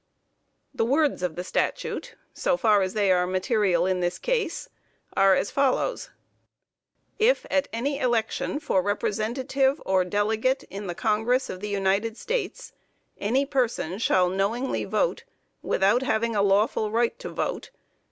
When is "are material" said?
3.11-3.85